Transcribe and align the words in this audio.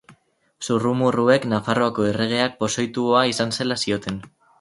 Zurrumurruek 0.67 1.45
Nafarroako 1.51 2.05
erregeak 2.13 2.55
pozoitua 2.63 3.21
izan 3.33 3.55
zela 3.59 3.79
zioten. 3.85 4.19